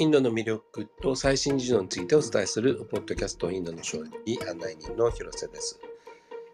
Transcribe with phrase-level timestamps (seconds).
[0.00, 5.78] インドの魅力と最新事情についてお伝えするポッドキャストインドの勝利案内人の広瀬です。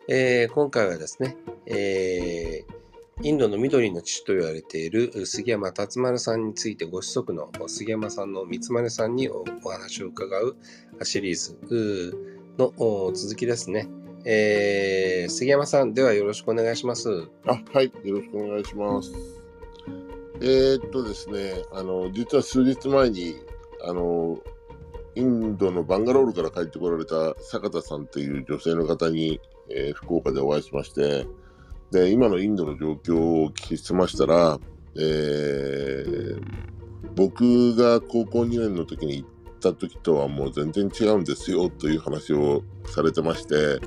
[0.08, 10.56] えー、今回はですね、えー、インドの緑の父と言われている杉山達丸さんについてご子息の杉山さんの三丸さんにお話を伺う
[11.04, 12.19] シリーズ
[12.58, 13.87] の続きですね。
[14.24, 17.28] えー、杉山さん、ではよろしくお願いします。
[17.47, 19.35] あはい、よろしくお願いします。
[20.40, 23.36] えー、っとですね、あの、実は数日前に、
[23.82, 24.38] あの、
[25.14, 31.27] インドのバンガロールから帰ってこられた坂田さんという女性の方に、えー、福岡でお会いしまして、
[31.91, 34.58] で、今のインドの状況をお聞きしましたら、
[34.96, 36.42] えー、
[37.14, 39.28] 僕が高校2年の時に行っ
[39.60, 43.80] た時とはもう全然違うんですよという話をされてまして、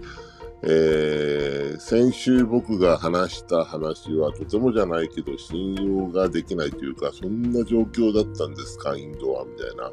[0.61, 9.91] えー、先週僕が話した話はとてもじゃないけど信用ができないというか、そんな状況だったんですか、インドは、みたいな。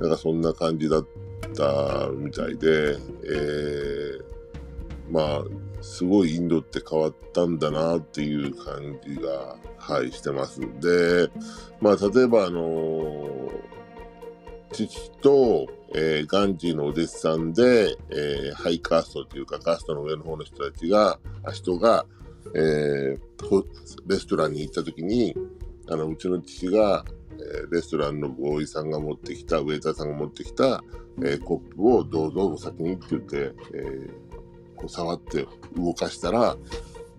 [0.00, 1.06] なんかそんな感じだっ
[1.54, 4.24] たみたいで、えー、
[5.10, 5.44] まあ、
[5.80, 10.60] すごいインドって変わったんだなっていう感じが、はい、してます。
[10.60, 11.30] で、
[11.80, 13.50] まあ、例えば、あのー、
[14.72, 15.66] 父と、
[15.98, 21.18] えー、ガンジーのお弟子さんで、えー、ハイカーストというか、カーストの上の方の人たちが、
[21.54, 22.04] 人が、
[22.54, 23.18] えー、
[24.06, 25.34] レストランに行った時に、
[25.88, 27.02] あの、うちの父が、
[27.38, 30.84] え、レストランのボーイさんが持ってきた、ウェイターさんが持ってきた、
[31.24, 34.10] え、コップをどうぞお先にって言って、え、
[34.76, 36.56] こう触って動かしたら、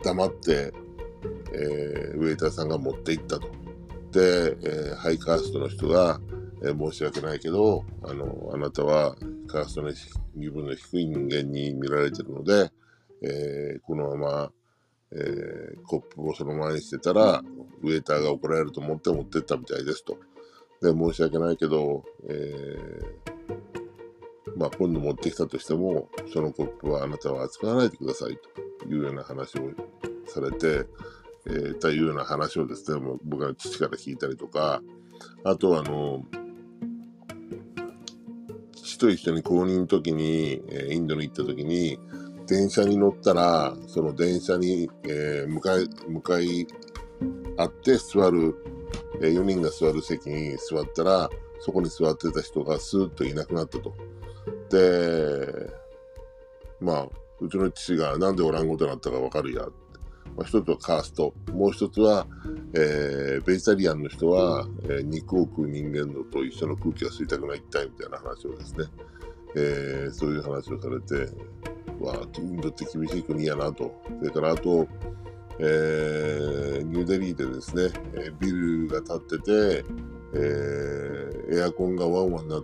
[0.04, 0.72] 黙って、
[1.52, 3.48] え、ウェイターさんが持っていったと。
[4.12, 6.22] で、え、ハイカーストの人が、
[6.64, 9.16] えー、申し訳ないけど、あの、あなたは
[9.48, 9.92] カーストの
[10.36, 12.72] 身分の低い人間に見られてるので、
[13.22, 14.52] えー、このまま、
[15.12, 17.44] えー、コップをそのままにしてたら、
[17.84, 20.18] ウェイターが怒られると思って持ってったみたいですと。
[20.82, 28.38] で、申し訳ないけど、えー、まあ、今度持ってきたとしても、そのコップはあなたは扱わないでください
[28.84, 29.72] というような話を
[30.28, 30.86] されて、
[31.46, 34.82] えー、というような話をですね、もう僕は父から聞いたりとか、
[35.44, 36.24] あとはあの、
[38.98, 42.00] と一緒に公認の時に、えー、インドに行った時に、
[42.48, 46.68] 電車に乗ったら、その電車に、えー、向かい、向かい
[47.58, 48.56] 合って座る、
[49.22, 53.94] えー、4人が座る席に座ったら、そこに座ってた人がスーッといなくなったと。
[54.70, 55.70] で、
[56.80, 57.08] まあ、
[57.40, 59.68] うちの父がなんでおらんことになったかわかるや。
[60.36, 61.34] まあ、一つはカースト。
[61.52, 62.28] もう一つは、
[62.80, 68.86] えー、ベジタリアンの人は、えー、肉を食う人間のと一緒の空気が吸いたくないったいみたいな話をですね、
[69.56, 71.16] えー、そういう話をされて、
[72.00, 74.00] わあ、インドって厳しい国やなと。
[74.20, 74.88] それからあと、
[75.60, 77.90] えー、ニューデリーでですね、
[78.40, 79.86] ビルが建ってて、
[80.36, 82.62] えー、エアコンがワンワンな、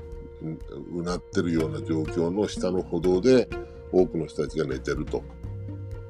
[0.93, 3.49] うなってるような状況の下の歩道で
[3.91, 5.23] 多くの人たちが寝てると。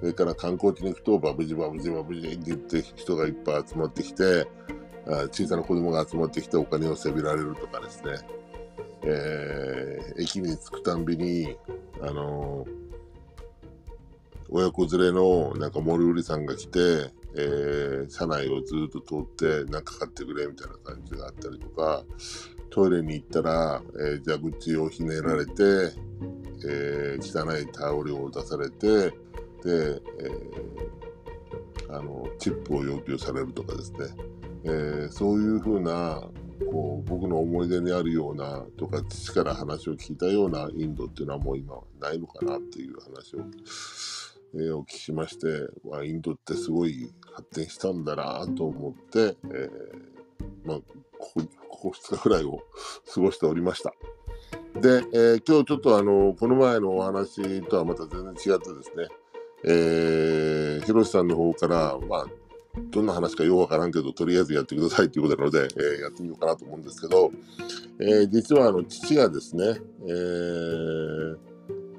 [0.03, 4.45] それから観光地に行くとバブジバブジバブジって言って人がいっぱい集まってきて、
[5.31, 8.19] 小さな子供が集まってきてお金をせびられるとかですね。
[9.03, 11.55] えー、駅に着くたんびに、
[12.01, 12.67] あの、
[14.49, 16.79] 親子連れのなんか森売りさんが来て、
[17.37, 22.03] えー、車内をずっと通って何か買ってくれみたいな感じがあったりとか、
[22.71, 25.53] トイレに行ったら、えー、蛇口をひねられて、
[26.65, 29.13] えー、汚いタオルを出されて、
[29.65, 33.99] えー、あの、チップを要求されるとかですね、
[34.65, 36.23] えー、そういうふうな、
[36.71, 43.39] こう、僕の思い出にあるような、とか、父から話を聞いたようなインドっていうのはもう今ないのかなっていう話を、
[44.55, 45.47] えー、お聞きしまして、
[45.89, 50.77] まあ、インドってすごい発展したんだなと思って、えー、まあ、
[51.17, 52.59] ここ2日くらいを
[53.13, 53.93] 過ごしておりました。
[54.79, 59.07] で、えー、今日ちょっとあの、この前のお話とはまた全然違ってですね、
[59.65, 62.25] えー、ひろしさんの方から、まあ、
[62.89, 67.31] どんな話かようわからんけど、とりあえずやってくださいということなので、えー、やってみようかなと思うんですけど、
[67.99, 71.37] えー、実はあの、父がですね、えー、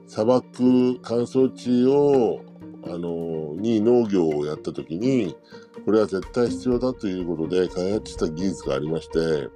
[0.07, 2.41] 砂漠乾燥地を、
[2.87, 5.37] あの、に農業をやったときに、
[5.85, 9.49] これは絶対必要だということで開発した技術がありまして、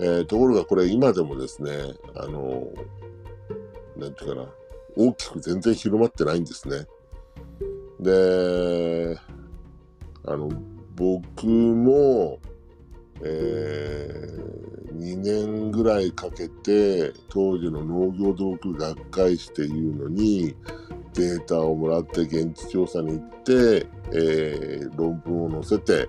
[0.00, 1.72] えー、ところがこれ今でもですね、
[2.16, 2.68] あの、
[3.96, 4.48] なんていうかな、
[4.96, 6.86] 大きく全然広まってないんですね。
[8.00, 9.18] で、
[10.26, 10.50] あの、
[10.96, 12.38] 僕も、
[13.22, 20.54] えー、2年ぐらいかけて当時の農業道具学会誌っていうのに
[21.14, 26.08] データをもらって現地調査に行って、えー、論文を載せて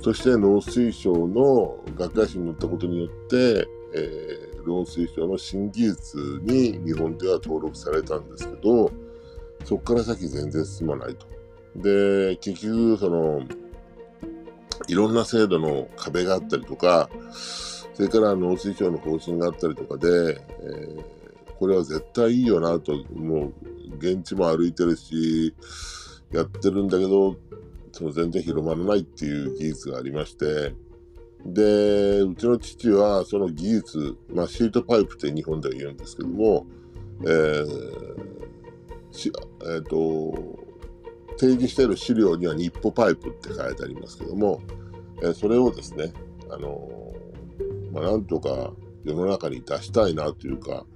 [0.00, 8.90] そして農水省の学会誌に載ったことによって、えー、農水省の新技術に日本では登録されたんですけど、
[9.64, 11.26] そこから先全然進まないと。
[11.76, 13.42] で、結局、その、
[14.88, 17.08] いろんな制度の壁があったりとか、
[17.94, 21.04] それから農水省の方針があったりとかで、えー、
[21.58, 23.52] これは絶対いいよなと、もう
[23.98, 25.54] 現地も歩いてるし、
[26.32, 27.36] やってるんだけど、
[27.92, 30.74] その全然広まらないっていう技術がありまして、
[31.44, 36.66] で、うちの父はその技術、まあ、シートパイプって日本では言うんですけども、
[37.22, 38.42] えー
[39.14, 40.32] えーと、
[41.36, 44.60] 提示している資料には日歩パイプって書いてありますけども、
[45.22, 46.12] えー、それをですね、
[46.50, 48.72] あのー、まあ、なんとか
[49.04, 50.86] 世の中に出したいなというか、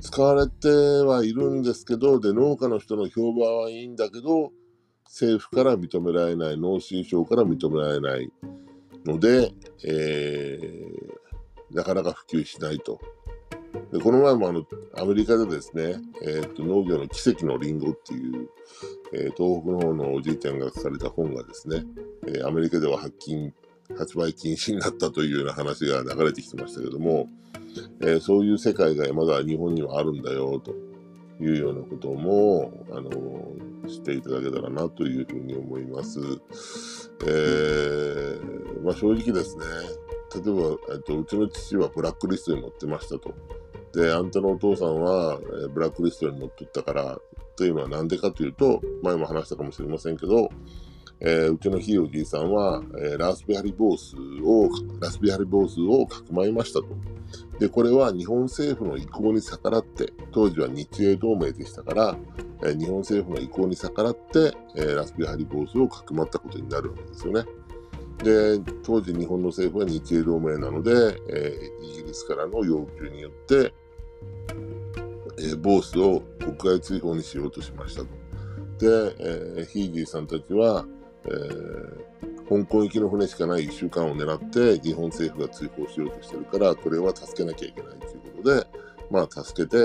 [0.00, 4.52] 使われてはいるんですけど、で、農家の人の評判はいいんだけど、
[5.04, 8.32] 政府から認められない、農水省から認められない
[9.04, 9.52] ので、
[9.84, 13.00] えー、なかなか普及しないと。
[13.92, 14.64] でこの前もあの
[14.96, 18.48] アメリカでですね、えーと、農業の奇跡のリンゴっていう、
[19.12, 21.84] えー、東北の方のおじいちゃんが書かれた本がですね、
[22.26, 23.52] えー、アメリカでは発禁
[23.98, 27.28] 発売禁止になったというような話が流れてきてましたけども、
[28.00, 30.72] えー、そういう世界がまだ日本にはあるんだよと
[31.42, 33.10] いうようなことも、あの
[33.88, 36.20] 知っていただけたらなというふうに思います。
[37.26, 39.64] えー、まあ、正直ですね、
[40.34, 43.34] 例えば、えっと、うちの父はブラックリストに載ってましたと。
[43.92, 47.18] で、あんたのお父さんは、え、ブラックリストに載っとったから、
[47.56, 50.48] というのは何でかというと、前も話したかもしれませんけど、
[51.24, 54.68] えー、うちのひいおじいさんは、えー、ラスベハリボースを、
[55.00, 56.88] ラスベハリボースをかくまいましたと。
[57.60, 62.16] で、これは日本政府の意向に逆らって、当時は日英同盟でしたから、
[62.64, 67.44] えー、日本政府の意向に逆らって、えー、ラスベハリボースをかくまったことになるわけですよね。
[68.24, 70.92] で、当時日本の政府は日英同盟なので、
[71.28, 73.72] え、イギリスからの要求によって、
[75.38, 78.06] えー、ボースを国外追放にしようとしましたと。
[78.78, 80.84] で、えー、ヒーギーさんたちは、
[81.24, 82.02] えー、
[82.48, 88.66] 香港行きの船しかない1週間を狙って日本政府が追放しようとしてるからこれは助けなきゃいけないということで
[89.10, 89.76] まあ助けて、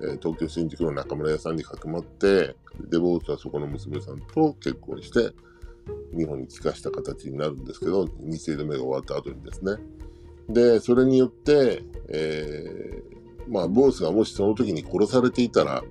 [0.00, 5.34] えー、東京新宿の中村屋さんにかくまってでボースはそこの娘さんと結婚して
[6.16, 9.76] 日本に帰化した形になるんですけど日清同盟が終わった後にですね
[10.48, 15.82] でそれによって、えー、まあボースがもしその時に殺されていたら、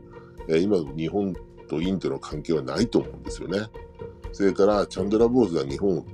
[0.47, 1.33] えー、今の日本
[1.67, 3.67] とインドの関係はないと思うんですよね。
[4.31, 6.05] それからチャンドラ・ボーズが日本を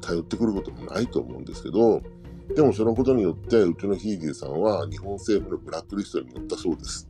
[0.00, 2.02] 頼ってくることもないと思うんですけど、
[2.54, 7.08] でもそのことによって、うちのヒーギーさんは日本政府のブラックリストに載ったそうです。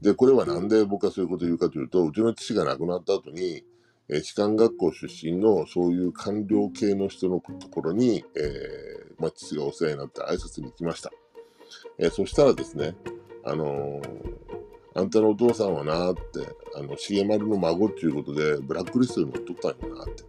[0.00, 3.64] で、これはなんで僕はそういうことを言うかというと、うちの父が亡くなった後に、
[4.10, 11.10] え士官学校出身のそういう官僚系の人のところに、えー、まあ、父がお世話になって挨拶に行きました。
[11.98, 12.94] え、そしたらですね、
[13.44, 14.00] あの
[14.94, 16.20] あんたのお父さんはなって、
[16.74, 20.24] あの、重丸の孫っていうことで、ブラックリストに乗っとったんよなって。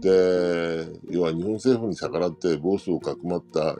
[0.00, 3.76] で、要は日本政府に逆らってボスをかくまった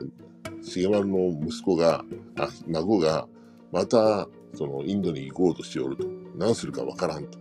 [0.63, 2.03] 重丸の息子が、
[2.37, 3.27] あ、孫が、
[3.71, 6.05] また、その、インドに行こうとしておると。
[6.35, 7.39] 何するかわからんと。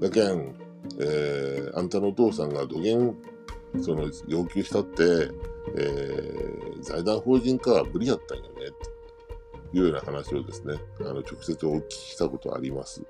[0.00, 0.54] だけん、
[1.00, 3.14] えー、あんたのお父さんが土源、
[3.80, 5.30] その、要求したって、
[5.76, 8.89] えー、財団法人化は無理やったんよねって。
[9.72, 13.02] いうような話をですね、あの直接お聞きしたことあります。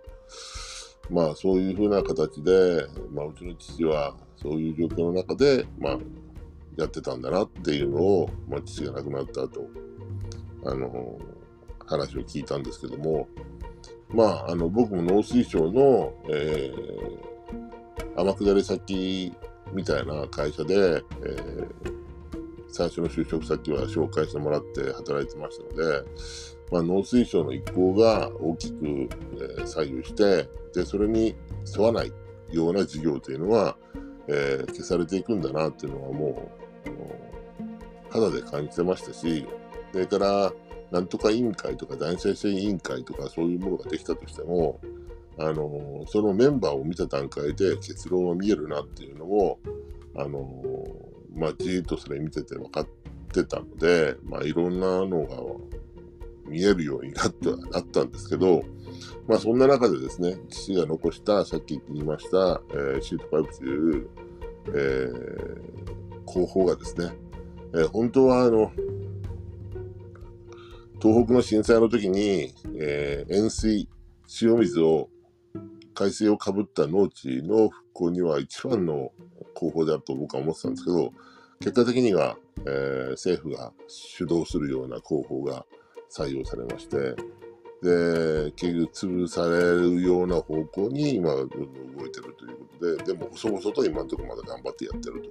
[1.11, 5.99] まあそういうふうな形で、まあ、うちの父はそういう状況の中で、まあ、
[6.76, 9.67] やってたんだなっていうのを、まあ、父が亡くなった後、
[10.64, 11.19] あの、
[11.87, 13.29] 話を聞いたんですけども、
[14.09, 19.33] まあ、あの、僕も農水省の、えー、天下り先
[19.73, 22.00] みたいな会社で、えー、
[22.73, 26.05] 最初の就職先は紹介してもらって働いてましたので、
[26.71, 31.35] まあ、農水省の意向が大きく、えー、左右して、で、それに
[31.77, 32.12] 沿わない
[32.50, 33.77] ような事業というのは、
[34.29, 36.53] えー、消されていくんだなっていうのはも
[36.87, 39.47] う、肌で感じてましたし、
[39.93, 40.53] それから、
[40.91, 44.81] なんとか委員会とか男性性委員会とかそういうものができたとしても、
[45.39, 49.59] あのそのメンバーを見た段階で結論は見えるなっていうのを、
[50.17, 50.41] あの
[51.35, 52.87] まあ、じーっとそれ見てて分かっ
[53.33, 55.37] てたので、まあ、いろんなのが
[56.47, 58.63] 見えるようになってはなったんですけど、
[59.29, 64.09] まあ、そんな中でですね、父が残した、さっき言いました、えー、シートパイプという、
[64.69, 67.13] えー、工法がですね、
[67.75, 68.73] えー、本当はあの、
[71.01, 73.89] 東北の震災の時に、えー、塩水、
[74.43, 75.09] 塩水を、
[75.95, 79.13] 海水をかぶった農地の復興には一番の
[79.54, 81.12] 工法であると僕は思ってたんですけど、
[81.61, 85.66] 結果的には、えー、政府が主導するような広報が
[86.11, 87.14] 採用されまして、
[87.83, 95.23] で、結局潰されるような方向に今どんどん動いてるということで、でも細々と今のところまだ頑張ってやってる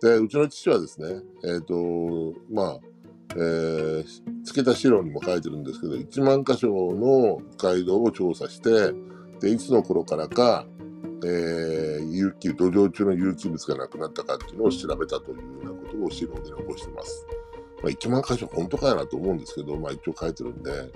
[0.00, 0.08] と。
[0.08, 2.78] で、うちの父はですね、えっ、ー、と、まあ、
[3.34, 4.04] えー、
[4.44, 8.92] つけた資料にも書いてるんですけど、1万箇所の街道を調査して、
[9.40, 10.66] で、いつの頃からか、
[11.24, 17.26] えー、有機、土壌中の有機物がなくなったかっていうのを調べたというようなことを資料で残してます。
[17.82, 20.92] まあ、1万箇所本当かやなと思うんですけど、まあ一応書いてるんで。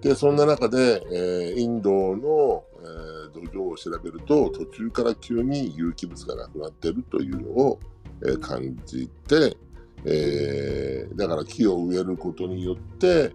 [0.00, 7.80] で、そんな中で、えー、インドの、えー、土壌を調べると、途中から急に有機物がなくなってるというのを、
[8.24, 9.56] えー、感じて、
[10.04, 13.32] えー、だから木を植えることによって、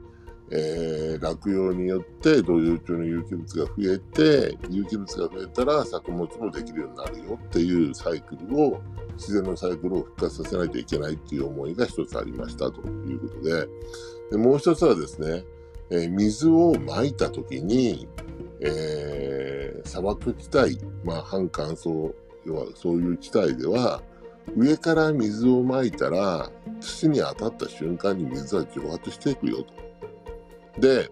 [0.50, 8.82] えー、落葉によって土壌中の有機物が増えて有機物が増えたら作物もできるようになるよっていうサイクルを
[9.16, 13.68] 自然のサイクルを復活させないといけないっていう思いが一つありましたということで
[14.32, 15.44] でもう一つはですね、
[15.89, 18.08] えー、水をまいた時に、
[18.62, 22.13] えー、砂漠地帯、まあ、半乾燥
[22.46, 24.01] 要はそういう地帯では
[24.56, 26.50] 上から水をまいたら
[26.80, 29.87] 土に当たった瞬間に水は蒸発していくよと。
[30.79, 31.10] で、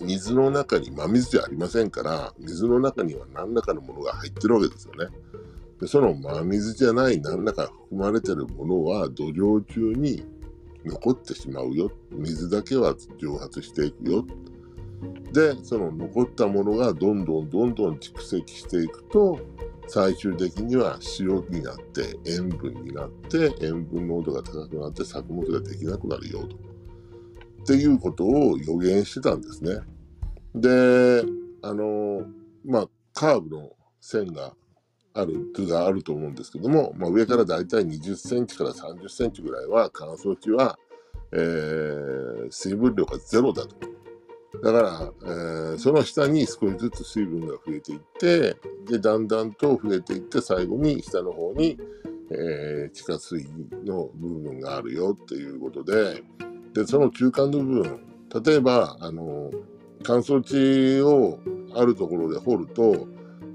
[0.00, 5.14] 水の中に真水じゃありませんから、水の中には何らかのものが入ってるわけですよね。
[5.80, 10.24] でその真水じゃない何らか含まれてるものは土壌中に
[10.84, 11.90] 残ってしまうよ。
[12.12, 14.24] 水だけは蒸発していくよ。
[15.32, 19.38] で、その残ったものがどんどんどんどん蓄積していくと、
[19.86, 26.73] 最終的には塩になって塩分になって塩分濃度が高くなって作物ができなくなるよと。
[27.64, 29.78] っていうことを予言してたんですね。
[30.54, 31.24] で、
[31.62, 32.26] あの、
[32.64, 34.54] まあ、カーブの線が
[35.14, 40.78] ある、図があると思うんですけども、まあ、上からだいたい20センチから30センチぐらいは乾燥地は、
[41.32, 43.76] えー、水分量がゼロだと。
[44.62, 48.56] だから、えー、その下に少しずつ水分が増えていって、
[48.86, 51.78] で、だんだんと増えていって、最後に下の方に、
[52.30, 53.48] えー、地下水
[53.84, 56.22] の部分があるよっていうことで、
[56.74, 58.00] で、その中間の部分、
[58.44, 59.50] 例えば、あの、
[60.02, 61.38] 乾燥地を
[61.74, 63.06] あるところで掘ると、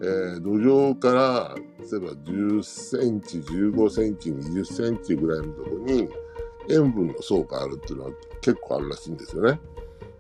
[0.02, 6.08] えー、土壌から、例えば10センチ、15センチ、20センチぐらいのところに
[6.70, 8.12] 塩分の層があるっていうのは
[8.42, 9.60] 結構あるらしいんですよね。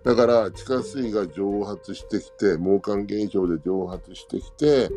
[0.03, 4.89] だから地下水が蒸発してきて、毛管現象で蒸発してきて、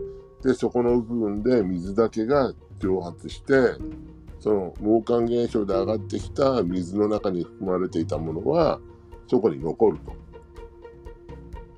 [0.42, 3.54] で、そこの部分で水だけが蒸発して、
[4.42, 8.80] その毛管現象で上がってきた水の中に含まれていたものは
[9.28, 10.12] そこに残ると。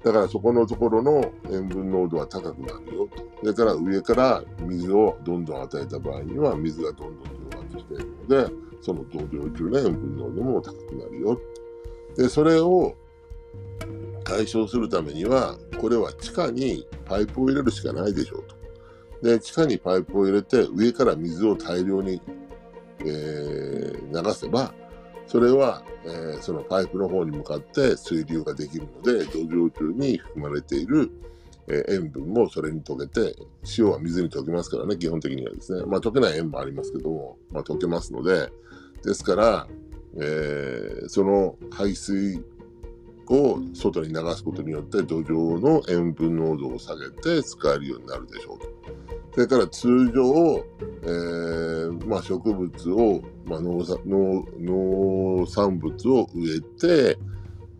[0.02, 3.22] だからそこのところの塩分濃度は高くなるよと。
[3.40, 11.38] それから上から水をどんどん与えた場合には水がどんどん蒸発しているので、その同量中の塩分濃度も高くなるよ。
[12.16, 12.94] で、それを
[14.24, 18.44] 解消するためには、これは地下にパイプを入れるしかないでしょう
[19.20, 19.28] と。
[19.28, 22.20] で、地下にパイプを入れて上から水を大量に
[23.04, 24.72] えー、流せば、
[25.26, 31.10] それは、えー、そのパイプの方に向かって水流ができるので、土壌中に含まれている、
[31.66, 33.34] えー、塩分もそれに溶けて、
[33.78, 35.84] 塩は水に溶けますからね、基本的にはですね。
[35.86, 38.50] まあ溶けない塩もありますけども、まあ溶けますので、
[39.02, 39.66] ですから、
[40.20, 42.42] えー、その排水
[43.28, 48.66] を外に流すことによって土壌の塩分濃度を下げて使えるようになるでしょうと。
[49.34, 50.64] それから通常、
[51.02, 57.18] えーまあ、植物を、まあ農農、農産物を植えて、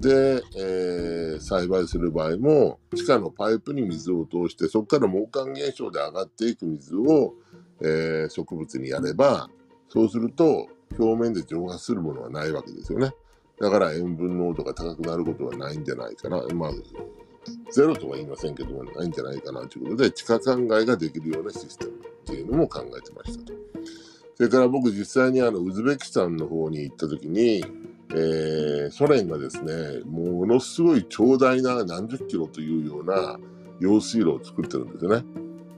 [0.00, 7.34] で、えー、栽培する場合も、地下のパイプに水を通して、そこから毛管現象で上がっていく水を、
[7.80, 9.48] えー、植物にやれば、
[9.88, 10.66] そうすると、
[10.98, 13.12] 表面で蒸発するものはないわけですよね。
[13.60, 16.42] だから塩分濃度が高くなることはないんじゃないかな。
[16.54, 16.70] まあ、
[17.70, 23.52] ゼロとは言いませんけども、ないんじゃないかなということで、地下灌漑ができるようなシステムっていうのも考えてましたと。
[24.36, 27.64] それから僕実際にあのウズベキスタンの方に行った時に、
[28.10, 33.38] えー、ソ連がですね、ものすごい長大な何十キロというような
[33.80, 35.24] 用水路を作ってるんですよね。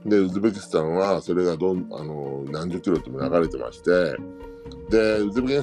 [0.05, 4.15] で、ウズベキスタンはそれがどんあの何十キロとも流れてまして、
[4.89, 5.61] で、ウズベ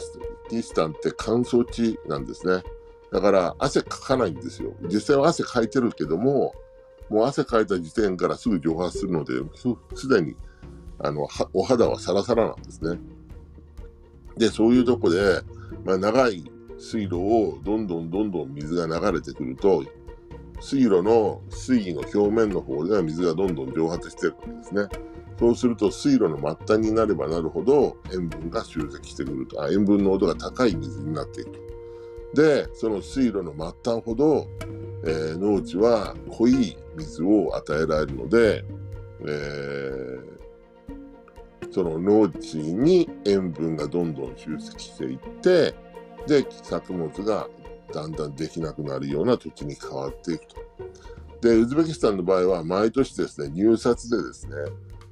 [0.49, 2.63] キスタンって乾燥地なんですね。
[3.15, 4.73] だから汗かかないんですよ。
[4.89, 6.53] 実際は汗かいてるけども、
[7.09, 9.35] もう汗かいた時点からすぐ蒸発するので、
[9.95, 10.35] すでに
[10.99, 12.99] あのお肌はサラサラなんですね。
[14.37, 15.43] で、そういうとこで、
[15.85, 16.43] まあ、長い
[16.77, 19.85] 水路をどんどんどんどん水が流れてくると、
[20.61, 24.89] 水路の水位の表面の方では水がどんどん蒸発してるわけですね。
[25.39, 31.64] そうすると水路の末端になればなるほど塩分が集積してくると、あ塩分濃度が高い水になっていく。
[32.35, 34.49] で、その水路の末端ほど、
[35.07, 38.65] えー、農地は濃い水を与えられるので、
[39.27, 45.75] えー、その農地に塩分がどんどん集積していって、
[46.27, 47.49] で、作物が
[47.93, 50.57] だんだんできなくなるような土地に変わっていくと。
[51.41, 54.57] で、ウズベキスタンの場合は毎年ですね、入札でですね、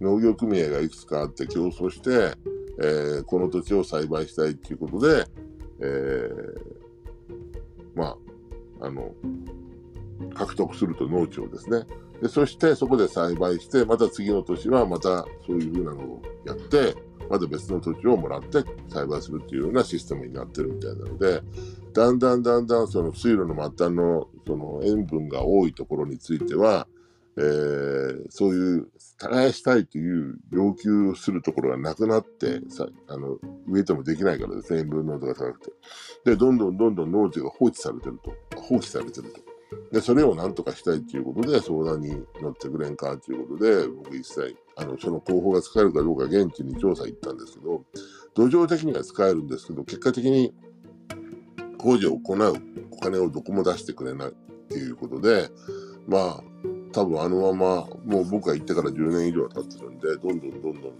[0.00, 2.34] 農業組合がいくつかあって競争して、
[2.80, 5.26] えー、この土地を栽培したいということで、
[5.80, 6.61] えー、
[8.92, 9.14] の、
[10.34, 11.84] 獲得すると農地をですね。
[12.20, 16.94] で、そしてそこで栽培して、また次の年はまたそういうふうなのをやって、
[17.28, 21.42] また別の土地をもらって栽培するというようなシステムになってるみたいなので、
[21.92, 26.86] だんだんだんだんその水路の末端のその塩分が多いところについては、
[27.36, 34.80] えー、そういう耕したいという要求するところがなくなってさあの植えてもできないからですね。
[34.80, 35.72] 塩分濃度が高くて。
[36.24, 38.34] でどんどんどんどん農地が放置されてると。
[38.60, 39.40] 放棄されてると。
[39.90, 42.10] でそれを何とかしたいということで相談に
[42.42, 47.82] 乗ってくれんかということで僕一切あのその候補が使えるかどうか現地に調査行ったんですけど
[48.34, 50.54] 土壌的には使えるんですけど結果的に
[51.78, 52.72] 工事を行う。
[52.92, 54.32] お金をどこも出してくれないっ
[54.68, 55.50] ていうことで
[56.06, 56.44] まあ
[56.92, 60.92] 多分あのまま、もう僕が行ってから10年以上経ってるんで、どんどんどんどん、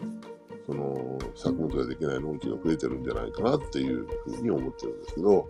[0.66, 5.49] その、作物ができない農地が増えてるんじゃないかなっていうふうに思ってるんですけど、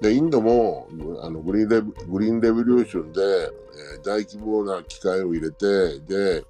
[0.00, 0.88] で、インドも、
[1.22, 6.44] あの、グリーンレグリーンレボリューションで、えー、大規模な機械を入れて、で、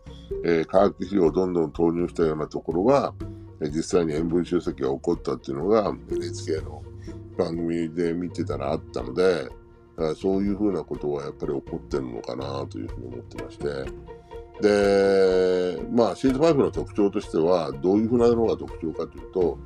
[0.45, 3.15] えー、化学肥料をどんどん投入したようなところは、
[3.61, 6.83] 実際に塩分集積が起こったっていうのが NHK の
[7.37, 9.49] 番組で見てたらあったので、
[10.15, 13.67] そういうふうなことはやっぱり起こってるのかなというふうに思ってまして、
[14.61, 19.59] で、まあ、シートパイプの特徴としては、どういうふうなのが特徴かというと、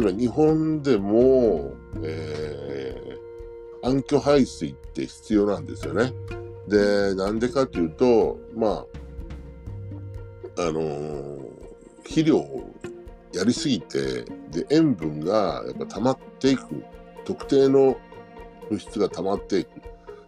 [0.00, 1.72] 例えば日本でも、
[2.02, 6.12] えー、暗渠排水って必要なんですよね。
[6.68, 8.84] で、なんでかというと、ま
[10.56, 11.38] あ、あのー、
[12.02, 12.72] 肥料を
[13.32, 16.84] やりすぎて、で、塩分がやっぱ溜まっていく。
[17.24, 17.98] 特定の
[18.70, 19.70] 物質が溜まっていく。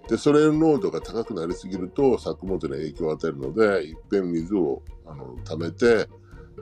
[0.09, 6.09] で、それの濃度が高くなりすぎると作物に影響を与えるので、いっぺん水をあの溜めて、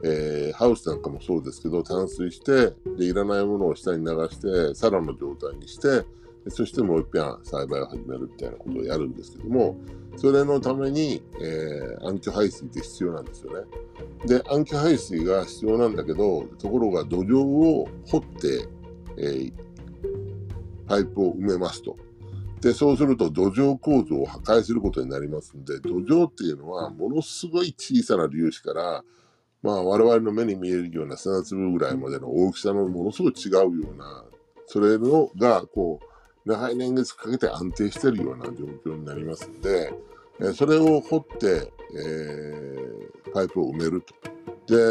[0.04, 6.04] えー、ハウスなんかもそうですけど、淡水して、で、いらないものを下に流して、サラの状態にして、
[6.48, 9.76] そしてもう一遍栽培を始めるみたいなことをやるんですけども、
[10.16, 13.66] それのために、えー、暗渠排水って必要なんですよね。
[14.26, 18.68] で、暗渠排水が必要なんだけど、ところが土壌を掘って、
[19.18, 19.52] えー、
[20.86, 21.96] パイプを埋めますと。
[22.60, 29.04] で、そうすると土壌構造を破壊することになりますんで、土壌っていうのはものすごい小さな粒子から、
[29.62, 34.24] まあ我々の目に見えるような砂粒ぐらいまでの大きさのものすごい違うような、
[34.66, 39.92] それのが、こう、長い年月かけて安定してるような状況になりますんで、
[40.54, 44.14] それを掘って、えー、パイプを埋めると。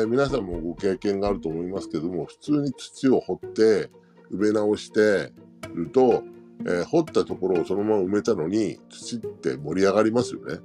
[0.02, 3.90] で、皆さんもご経験があると思いますけども、普通に土を掘って、
[4.32, 5.32] 埋め直して、
[5.74, 6.24] ると、
[6.66, 10.60] えー、掘ったところをそのまま埋めたのに土って盛り上がりますよね。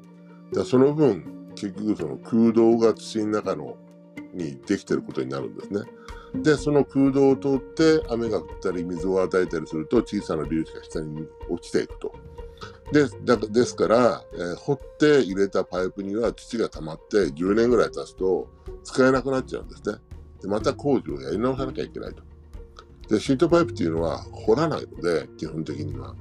[0.52, 3.76] だその分結局その空洞が土の中の
[4.34, 5.80] にできてることになるんですね。
[6.34, 12.12] で、その空洞を通って雨が降ったり水を与えたりすると小さな粒子が下に落ちていくと。
[12.92, 18.48] で、だですから、えー、掘って入れたパイプには土が溜まって10年ぐらい経つと
[18.84, 19.98] 使えなくなっちゃうんですね。
[20.40, 22.22] で、また工事をやり直さなきゃいけないと。
[23.10, 26.14] で、シートパイプっていうのは掘らないので、基本的には。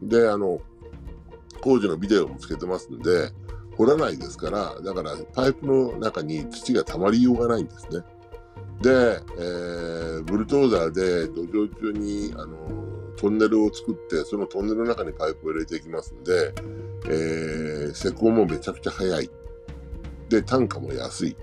[0.00, 0.60] で、あの、
[1.60, 3.32] 工事のビデオもつけてますんで、
[3.76, 8.04] 掘らないですから、だからパイプの中に土が溜まりようがないんですね。
[8.80, 12.56] で、えー、ブルトーザーで土壌中に、あの、
[13.16, 16.54] トンネルを作って、そのトンネルの中にパイプを入れていきますんで、
[17.06, 19.30] えー、施工もめちゃくちゃ早い。
[20.28, 21.36] で、単価も安い。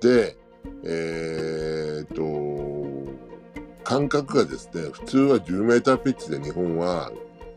[0.00, 0.36] で、
[0.84, 2.89] えー、っと、
[3.84, 7.12] 間隔がですね、普通は10メーターピッチで日本は、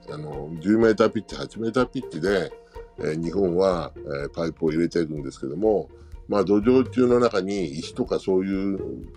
[0.10, 2.52] あの、10メーターピッチ、8メーターピッチで、
[3.00, 3.92] え、日本は、
[4.26, 5.90] え、パイプを入れていくんですけども、
[6.28, 9.08] まあ土壌中の中に石とかそういう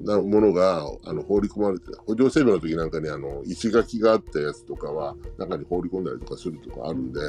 [0.00, 7.20] なものがあの放り込まれて、補助整備の時なんかにあの石垣があったやつとかは中に放り込んだりとかするとかあるんで、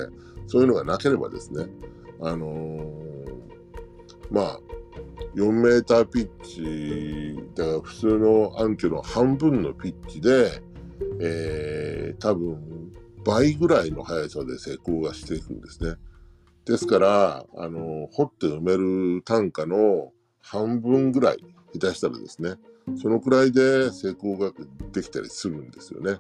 [0.48, 1.68] そういうのがなければですね、
[2.22, 2.84] あのー、
[4.32, 4.60] まあ、
[5.36, 10.62] 4メーターピッチ、だから普通の暗渠の半分のピッチで、
[11.20, 12.92] えー、多分
[13.26, 15.96] 倍ぐらいの速さで施工がしていくんですね。
[16.66, 21.38] ですから、あの、掘って埋める単価の半分ぐらい、
[21.74, 22.56] 下手したらですね、
[23.02, 24.52] そのくらいで成功が
[24.92, 26.18] できたりするんですよね。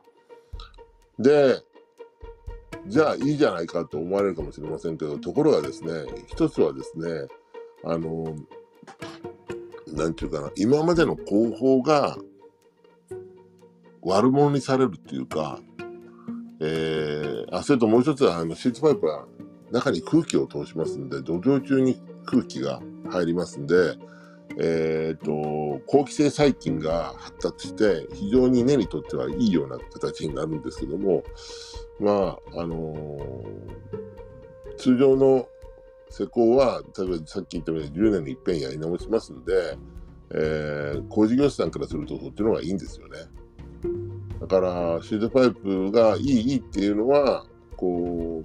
[1.19, 1.61] で、
[2.87, 7.27] じゃあいいじゃないかと思われるかもしれませんけど、ところがですね、一つはですね、
[7.85, 8.35] あの、
[9.93, 12.17] なんていうかな、今までの広報が
[14.01, 15.59] 悪者にされるっていうか、
[16.59, 19.27] えー、あ、それともう一つは、あの、シーツパイプは
[19.71, 23.97] 中に空気を通しますんで、土壌中に空気が入りますんで、
[24.59, 31.23] えっ、ー、と、好気性細菌が発達して、非常に根にとってはいいような形になるんですけども、
[31.99, 35.47] まあ、あのー、通常の
[36.13, 39.75] 施工は、例えばさっき言ったように10年に一遍やり直しますんで、
[40.29, 43.17] えー、工事業者さんからするとそっちの方がいいんですよね。
[44.39, 48.43] だから、シードパイプがいい、いいっていうのは、こ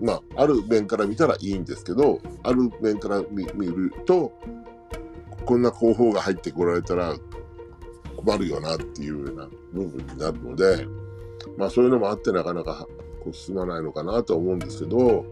[0.00, 4.32] う、まあ、ある面から見たらいいんですけど、ある面から見ると、
[5.44, 7.14] こんな広報が入ってこられたら
[8.16, 10.86] 困るよなっていうような部分になるので、
[11.58, 12.86] まあそういうのもあってなかなか
[13.24, 15.24] こう進まないのかなと思うんですけど、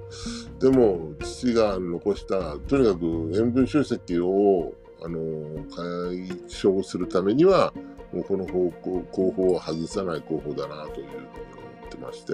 [0.58, 4.72] でも父が残した、とにかく塩分集積を、
[5.04, 7.74] あの、解消するためには、
[8.12, 12.32] もうこの方向、広報を外さない広報だなというふうに思ってまして、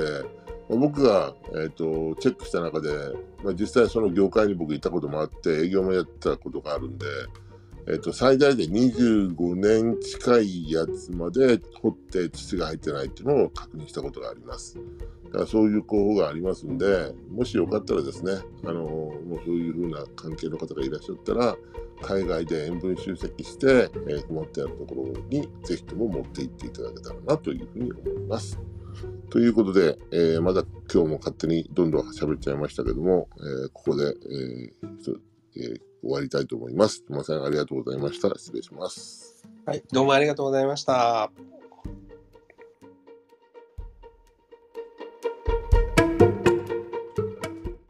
[0.69, 2.91] ま、僕が、えーと、チェックした中で、
[3.43, 7.07] まあ、実際その業界に僕行ったこともあって営業もやってたことがあるんで、
[7.91, 14.79] えーと、最大で25年近いやつまで掘って土が入ってないっていうのを確認したことがあります。
[15.25, 18.33] だからそういう候補がありますんで、もしよかったらですね、
[18.65, 21.57] あのもうそういうふうな関係の方がいらっしゃったら、
[22.03, 28.59] 海外で塩分集積して、えー、困ってあるところにぜひとも持って行っていただけたらなというふうに思います。
[29.31, 35.19] ということで、えー、まだ今日も勝手にどんどん喋っちゃいましたけども、えー、ここで、えー
[35.57, 36.97] えー、終わりたいと思います。
[36.97, 38.29] すみません、ありがとうございました。
[38.31, 39.45] 失礼します。
[39.67, 41.31] はい、どうもありがとうございました。